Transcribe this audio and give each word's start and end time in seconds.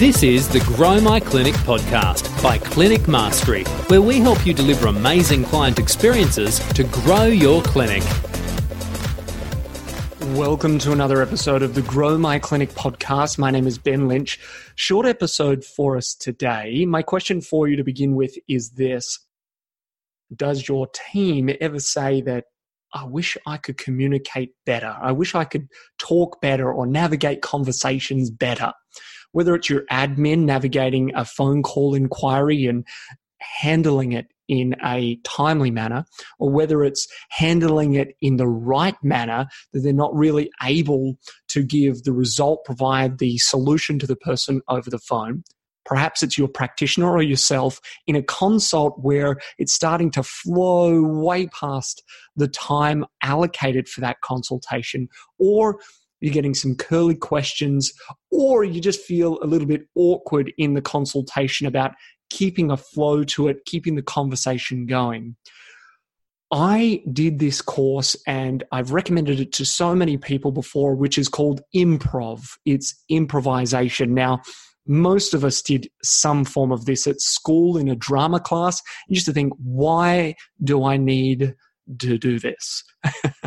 This 0.00 0.22
is 0.22 0.48
the 0.48 0.60
Grow 0.60 0.98
My 0.98 1.20
Clinic 1.20 1.52
podcast 1.56 2.42
by 2.42 2.56
Clinic 2.56 3.06
Mastery, 3.06 3.64
where 3.88 4.00
we 4.00 4.18
help 4.18 4.46
you 4.46 4.54
deliver 4.54 4.86
amazing 4.86 5.44
client 5.44 5.78
experiences 5.78 6.58
to 6.70 6.84
grow 6.84 7.24
your 7.24 7.60
clinic. 7.60 8.02
Welcome 10.34 10.78
to 10.78 10.92
another 10.92 11.20
episode 11.20 11.62
of 11.62 11.74
the 11.74 11.82
Grow 11.82 12.16
My 12.16 12.38
Clinic 12.38 12.70
podcast. 12.70 13.38
My 13.38 13.50
name 13.50 13.66
is 13.66 13.76
Ben 13.76 14.08
Lynch. 14.08 14.40
Short 14.74 15.04
episode 15.04 15.66
for 15.66 15.98
us 15.98 16.14
today. 16.14 16.86
My 16.86 17.02
question 17.02 17.42
for 17.42 17.68
you 17.68 17.76
to 17.76 17.84
begin 17.84 18.14
with 18.14 18.38
is 18.48 18.70
this 18.70 19.18
Does 20.34 20.66
your 20.66 20.86
team 21.12 21.50
ever 21.60 21.78
say 21.78 22.22
that 22.22 22.44
I 22.94 23.04
wish 23.04 23.36
I 23.46 23.56
could 23.56 23.76
communicate 23.76 24.54
better. 24.66 24.96
I 25.00 25.12
wish 25.12 25.34
I 25.34 25.44
could 25.44 25.68
talk 25.98 26.40
better 26.40 26.72
or 26.72 26.86
navigate 26.86 27.42
conversations 27.42 28.30
better. 28.30 28.72
Whether 29.32 29.54
it's 29.54 29.70
your 29.70 29.82
admin 29.90 30.40
navigating 30.40 31.12
a 31.14 31.24
phone 31.24 31.62
call 31.62 31.94
inquiry 31.94 32.66
and 32.66 32.86
handling 33.40 34.12
it 34.12 34.26
in 34.48 34.74
a 34.84 35.16
timely 35.22 35.70
manner, 35.70 36.04
or 36.40 36.50
whether 36.50 36.82
it's 36.82 37.06
handling 37.30 37.94
it 37.94 38.16
in 38.20 38.36
the 38.36 38.48
right 38.48 38.96
manner 39.02 39.46
that 39.72 39.80
they're 39.80 39.92
not 39.92 40.14
really 40.14 40.50
able 40.62 41.14
to 41.48 41.62
give 41.62 42.02
the 42.02 42.12
result, 42.12 42.64
provide 42.64 43.18
the 43.18 43.38
solution 43.38 43.98
to 44.00 44.08
the 44.08 44.16
person 44.16 44.60
over 44.68 44.90
the 44.90 44.98
phone. 44.98 45.44
Perhaps 45.86 46.22
it's 46.22 46.36
your 46.36 46.48
practitioner 46.48 47.10
or 47.10 47.22
yourself 47.22 47.80
in 48.06 48.16
a 48.16 48.22
consult 48.22 48.98
where 49.00 49.36
it's 49.56 49.72
starting 49.72 50.10
to 50.10 50.22
flow 50.22 51.00
way 51.00 51.46
past 51.46 52.02
the 52.36 52.48
time 52.48 53.04
allocated 53.22 53.88
for 53.88 54.00
that 54.00 54.20
consultation, 54.20 55.08
or 55.38 55.80
you're 56.20 56.34
getting 56.34 56.54
some 56.54 56.74
curly 56.74 57.14
questions, 57.14 57.92
or 58.40 58.64
you 58.64 58.80
just 58.80 59.02
feel 59.02 59.38
a 59.42 59.46
little 59.46 59.68
bit 59.68 59.86
awkward 59.94 60.50
in 60.56 60.72
the 60.74 60.80
consultation 60.80 61.66
about 61.66 61.92
keeping 62.30 62.70
a 62.70 62.76
flow 62.76 63.22
to 63.24 63.48
it, 63.48 63.64
keeping 63.66 63.96
the 63.96 64.02
conversation 64.02 64.86
going. 64.86 65.36
I 66.52 67.02
did 67.12 67.38
this 67.38 67.60
course 67.60 68.16
and 68.26 68.64
I've 68.72 68.92
recommended 68.92 69.38
it 69.40 69.52
to 69.52 69.64
so 69.64 69.94
many 69.94 70.16
people 70.16 70.52
before, 70.52 70.94
which 70.94 71.18
is 71.18 71.28
called 71.28 71.60
improv. 71.76 72.42
It's 72.64 72.94
improvisation. 73.08 74.14
Now, 74.14 74.40
most 74.86 75.34
of 75.34 75.44
us 75.44 75.60
did 75.60 75.88
some 76.02 76.44
form 76.44 76.72
of 76.72 76.86
this 76.86 77.06
at 77.06 77.20
school 77.20 77.76
in 77.76 77.88
a 77.88 77.94
drama 77.94 78.40
class. 78.40 78.80
You 79.06 79.14
used 79.14 79.26
to 79.26 79.32
think, 79.32 79.52
why 79.62 80.34
do 80.64 80.82
I 80.84 80.96
need 80.96 81.54
to 81.98 82.18
do 82.18 82.38
this? 82.38 82.82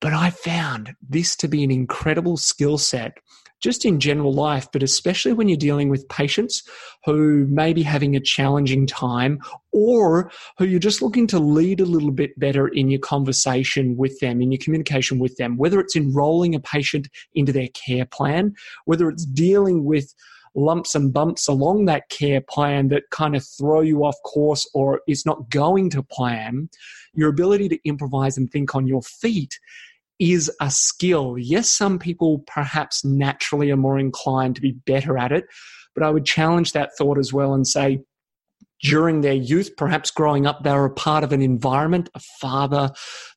but 0.00 0.12
I 0.12 0.30
found 0.30 0.94
this 1.08 1.36
to 1.36 1.48
be 1.48 1.64
an 1.64 1.70
incredible 1.70 2.36
skill 2.36 2.78
set 2.78 3.18
just 3.62 3.84
in 3.84 3.98
general 3.98 4.32
life, 4.32 4.68
but 4.70 4.82
especially 4.82 5.32
when 5.32 5.48
you're 5.48 5.56
dealing 5.56 5.88
with 5.88 6.08
patients 6.08 6.62
who 7.04 7.46
may 7.46 7.72
be 7.72 7.82
having 7.82 8.14
a 8.14 8.20
challenging 8.20 8.86
time 8.86 9.38
or 9.72 10.30
who 10.58 10.66
you're 10.66 10.78
just 10.78 11.00
looking 11.00 11.26
to 11.26 11.38
lead 11.38 11.80
a 11.80 11.86
little 11.86 12.10
bit 12.10 12.38
better 12.38 12.68
in 12.68 12.90
your 12.90 13.00
conversation 13.00 13.96
with 13.96 14.18
them, 14.20 14.42
in 14.42 14.52
your 14.52 14.60
communication 14.62 15.18
with 15.18 15.36
them, 15.36 15.56
whether 15.56 15.80
it's 15.80 15.96
enrolling 15.96 16.54
a 16.54 16.60
patient 16.60 17.08
into 17.34 17.52
their 17.52 17.68
care 17.68 18.04
plan, 18.04 18.54
whether 18.84 19.08
it's 19.08 19.24
dealing 19.24 19.84
with 19.84 20.14
lumps 20.56 20.94
and 20.94 21.12
bumps 21.12 21.46
along 21.46 21.84
that 21.84 22.08
care 22.08 22.40
plan 22.40 22.88
that 22.88 23.04
kind 23.10 23.36
of 23.36 23.46
throw 23.46 23.82
you 23.82 24.04
off 24.04 24.16
course 24.24 24.68
or 24.74 25.00
is 25.06 25.24
not 25.24 25.50
going 25.50 25.90
to 25.90 26.02
plan, 26.02 26.68
your 27.14 27.28
ability 27.28 27.68
to 27.68 27.78
improvise 27.84 28.36
and 28.36 28.50
think 28.50 28.74
on 28.74 28.86
your 28.86 29.02
feet 29.02 29.58
is 30.18 30.50
a 30.60 30.70
skill. 30.70 31.36
Yes, 31.38 31.70
some 31.70 31.98
people 31.98 32.42
perhaps 32.46 33.04
naturally 33.04 33.70
are 33.70 33.76
more 33.76 33.98
inclined 33.98 34.56
to 34.56 34.62
be 34.62 34.72
better 34.72 35.18
at 35.18 35.30
it, 35.30 35.44
but 35.94 36.02
I 36.02 36.10
would 36.10 36.24
challenge 36.24 36.72
that 36.72 36.96
thought 36.96 37.18
as 37.18 37.32
well 37.32 37.54
and 37.54 37.66
say, 37.66 38.00
during 38.82 39.20
their 39.20 39.32
youth, 39.34 39.70
perhaps 39.76 40.10
growing 40.10 40.46
up, 40.46 40.62
they 40.62 40.72
were 40.72 40.84
a 40.84 40.90
part 40.90 41.24
of 41.24 41.32
an 41.32 41.42
environment, 41.42 42.08
a 42.14 42.20
father, 42.40 42.90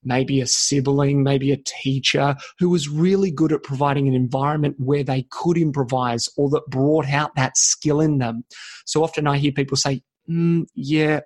maybe 0.04 0.42
a 0.42 0.48
sibling, 0.48 1.24
maybe 1.24 1.52
a 1.52 1.58
teacher 1.58 2.36
who 2.60 2.70
was 2.70 2.90
really 2.90 3.32
good 3.32 3.52
at 3.52 3.64
providing 3.64 4.08
an 4.08 4.14
environment 4.14 4.76
where 4.78 5.04
they 5.04 5.26
could 5.30 5.58
improvise 5.58 6.28
or 6.38 6.50
that 6.50 6.66
brought 6.68 7.08
out 7.08 7.36
that 7.36 7.58
skill 7.58 8.02
in 8.02 8.18
them. 8.18 8.44
So 8.86 9.04
often 9.04 9.28
I 9.28 9.38
hear 9.38 9.52
people 9.52 9.78
say, 9.78 10.02
mm, 10.30 10.66
Yeah, 10.76 11.22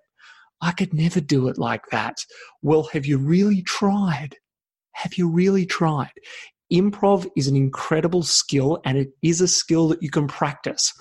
I 0.62 0.72
could 0.72 0.94
never 0.94 1.20
do 1.20 1.48
it 1.48 1.58
like 1.58 1.88
that. 1.92 2.18
Well, 2.62 2.84
have 2.94 3.06
you 3.06 3.18
really 3.18 3.62
tried? 3.64 4.38
Have 4.94 5.16
you 5.16 5.28
really 5.28 5.66
tried? 5.66 6.14
Improv 6.72 7.28
is 7.36 7.48
an 7.48 7.56
incredible 7.56 8.24
skill 8.24 8.80
and 8.86 8.98
it 8.98 9.10
is 9.22 9.42
a 9.42 9.48
skill 9.48 9.90
that 9.90 10.02
you 10.02 10.10
can 10.10 10.28
practice. 10.28 10.94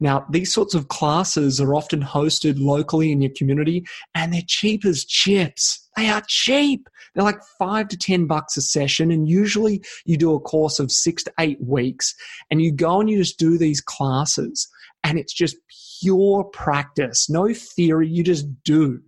Now, 0.00 0.24
these 0.30 0.52
sorts 0.52 0.74
of 0.74 0.88
classes 0.88 1.60
are 1.60 1.74
often 1.74 2.02
hosted 2.02 2.56
locally 2.58 3.10
in 3.10 3.20
your 3.20 3.32
community 3.36 3.84
and 4.14 4.32
they're 4.32 4.42
cheap 4.46 4.84
as 4.84 5.04
chips. 5.04 5.88
They 5.96 6.08
are 6.08 6.22
cheap. 6.28 6.88
They're 7.14 7.24
like 7.24 7.40
five 7.58 7.88
to 7.88 7.96
10 7.96 8.26
bucks 8.26 8.56
a 8.56 8.62
session. 8.62 9.10
And 9.10 9.28
usually 9.28 9.82
you 10.04 10.16
do 10.16 10.34
a 10.34 10.40
course 10.40 10.78
of 10.78 10.92
six 10.92 11.24
to 11.24 11.32
eight 11.40 11.58
weeks 11.60 12.14
and 12.50 12.62
you 12.62 12.70
go 12.70 13.00
and 13.00 13.10
you 13.10 13.18
just 13.18 13.38
do 13.38 13.58
these 13.58 13.80
classes 13.80 14.68
and 15.02 15.18
it's 15.18 15.32
just 15.32 15.56
pure 16.00 16.44
practice, 16.44 17.28
no 17.28 17.52
theory. 17.52 18.08
You 18.08 18.22
just 18.22 18.46
do. 18.62 19.00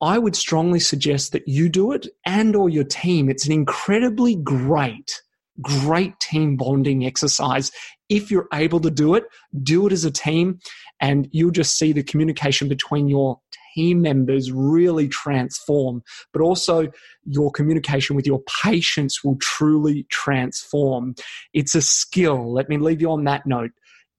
I 0.00 0.18
would 0.18 0.36
strongly 0.36 0.80
suggest 0.80 1.32
that 1.32 1.48
you 1.48 1.68
do 1.68 1.92
it 1.92 2.06
and 2.24 2.54
or 2.54 2.68
your 2.68 2.84
team. 2.84 3.28
It's 3.28 3.46
an 3.46 3.52
incredibly 3.52 4.36
great, 4.36 5.22
great 5.60 6.18
team 6.20 6.56
bonding 6.56 7.04
exercise. 7.04 7.70
If 8.08 8.30
you're 8.30 8.48
able 8.52 8.80
to 8.80 8.90
do 8.90 9.14
it, 9.14 9.24
do 9.62 9.86
it 9.86 9.92
as 9.92 10.04
a 10.04 10.10
team 10.10 10.58
and 11.00 11.28
you'll 11.32 11.50
just 11.50 11.78
see 11.78 11.92
the 11.92 12.02
communication 12.02 12.68
between 12.68 13.08
your 13.08 13.40
team 13.74 14.02
members 14.02 14.50
really 14.50 15.08
transform, 15.08 16.02
but 16.32 16.42
also 16.42 16.88
your 17.24 17.50
communication 17.50 18.16
with 18.16 18.26
your 18.26 18.42
patients 18.62 19.22
will 19.22 19.36
truly 19.40 20.04
transform. 20.10 21.14
It's 21.52 21.74
a 21.74 21.82
skill. 21.82 22.52
Let 22.52 22.68
me 22.68 22.78
leave 22.78 23.00
you 23.00 23.10
on 23.10 23.24
that 23.24 23.46
note 23.46 23.70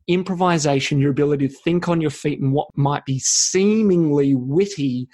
improvisation, 0.07 0.99
your 0.99 1.11
ability 1.11 1.47
to 1.47 1.53
think 1.53 1.87
on 1.87 2.01
your 2.01 2.09
feet 2.09 2.41
and 2.41 2.51
what 2.51 2.67
might 2.75 3.05
be 3.05 3.19
seemingly 3.19 4.33
witty 4.33 5.07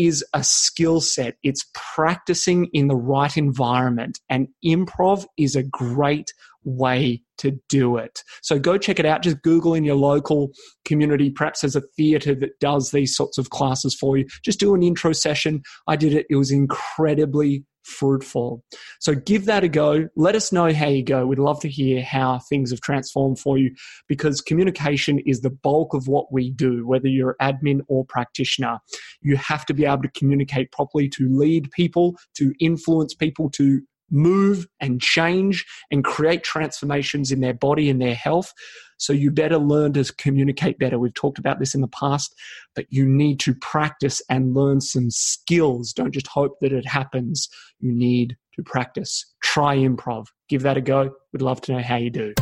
is 0.00 0.24
a 0.32 0.42
skill 0.42 1.02
set. 1.02 1.36
It's 1.42 1.68
practicing 1.74 2.70
in 2.72 2.88
the 2.88 2.96
right 2.96 3.36
environment, 3.36 4.18
and 4.30 4.48
improv 4.64 5.26
is 5.36 5.54
a 5.54 5.62
great 5.62 6.32
way 6.64 7.22
to 7.38 7.58
do 7.68 7.96
it. 7.96 8.22
So 8.42 8.58
go 8.58 8.78
check 8.78 8.98
it 8.98 9.06
out. 9.06 9.22
Just 9.22 9.42
Google 9.42 9.74
in 9.74 9.84
your 9.84 9.96
local 9.96 10.52
community. 10.84 11.30
Perhaps 11.30 11.60
there's 11.60 11.76
a 11.76 11.82
theater 11.96 12.34
that 12.34 12.58
does 12.60 12.90
these 12.90 13.14
sorts 13.14 13.38
of 13.38 13.50
classes 13.50 13.94
for 13.94 14.16
you. 14.16 14.26
Just 14.42 14.60
do 14.60 14.74
an 14.74 14.82
intro 14.82 15.12
session. 15.12 15.62
I 15.86 15.96
did 15.96 16.14
it, 16.14 16.26
it 16.30 16.36
was 16.36 16.50
incredibly 16.50 17.64
fruitful. 17.82 18.62
So 19.00 19.14
give 19.14 19.46
that 19.46 19.64
a 19.64 19.68
go. 19.68 20.08
Let 20.16 20.34
us 20.34 20.52
know 20.52 20.72
how 20.72 20.88
you 20.88 21.02
go. 21.02 21.26
We'd 21.26 21.38
love 21.38 21.60
to 21.60 21.68
hear 21.68 22.02
how 22.02 22.38
things 22.38 22.70
have 22.70 22.80
transformed 22.80 23.38
for 23.38 23.58
you 23.58 23.74
because 24.08 24.40
communication 24.40 25.18
is 25.20 25.40
the 25.40 25.50
bulk 25.50 25.94
of 25.94 26.08
what 26.08 26.32
we 26.32 26.50
do, 26.50 26.86
whether 26.86 27.08
you're 27.08 27.36
admin 27.40 27.80
or 27.88 28.04
practitioner. 28.04 28.78
You 29.22 29.36
have 29.36 29.66
to 29.66 29.74
be 29.74 29.84
able 29.84 30.02
to 30.02 30.10
communicate 30.10 30.72
properly 30.72 31.08
to 31.10 31.28
lead 31.28 31.70
people, 31.70 32.16
to 32.34 32.52
influence 32.60 33.14
people, 33.14 33.50
to 33.50 33.82
move 34.10 34.66
and 34.80 35.00
change 35.00 35.64
and 35.90 36.04
create 36.04 36.42
transformations 36.42 37.30
in 37.32 37.40
their 37.40 37.54
body 37.54 37.90
and 37.90 38.00
their 38.00 38.14
health. 38.14 38.52
So 38.98 39.12
you 39.14 39.30
better 39.30 39.56
learn 39.56 39.94
to 39.94 40.04
communicate 40.18 40.78
better. 40.78 40.98
We've 40.98 41.14
talked 41.14 41.38
about 41.38 41.58
this 41.58 41.74
in 41.74 41.80
the 41.80 41.88
past, 41.88 42.34
but 42.74 42.86
you 42.90 43.06
need 43.06 43.40
to 43.40 43.54
practice 43.54 44.20
and 44.28 44.54
learn 44.54 44.80
some 44.80 45.10
skills. 45.10 45.92
Don't 45.92 46.12
just 46.12 46.26
hope 46.26 46.58
that 46.60 46.72
it 46.72 46.86
happens. 46.86 47.48
You 47.78 47.92
need 47.92 48.36
to 48.56 48.62
practice. 48.62 49.24
Try 49.42 49.76
improv. 49.76 50.26
Give 50.48 50.62
that 50.62 50.76
a 50.76 50.82
go. 50.82 51.10
We'd 51.32 51.42
love 51.42 51.62
to 51.62 51.72
know 51.72 51.82
how 51.82 51.96
you 51.96 52.10
do. 52.10 52.34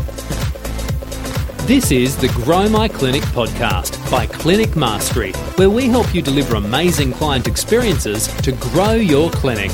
This 1.68 1.92
is 1.92 2.16
the 2.16 2.28
Grow 2.28 2.68
My 2.68 2.88
Clinic 2.88 3.22
podcast 3.24 4.10
by 4.10 4.26
Clinic 4.26 4.74
Mastery, 4.74 5.32
where 5.56 5.68
we 5.68 5.86
help 5.86 6.14
you 6.14 6.22
deliver 6.22 6.56
amazing 6.56 7.12
client 7.12 7.46
experiences 7.46 8.26
to 8.38 8.52
grow 8.52 8.92
your 8.92 9.30
clinic. 9.30 9.70